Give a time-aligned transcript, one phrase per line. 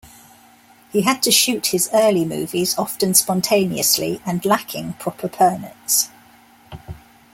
[0.91, 6.09] He had to shoot his early movies often spontaneously and lacking proper permits.